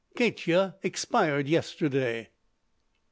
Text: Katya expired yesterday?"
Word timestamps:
Katya 0.15 0.77
expired 0.81 1.47
yesterday?" 1.47 2.29